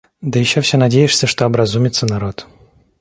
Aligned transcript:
Да 0.21 0.39
еще 0.39 0.61
всё 0.61 0.79
надеешься, 0.79 1.27
что 1.27 1.45
образумится 1.45 2.07
народ. 2.07 2.47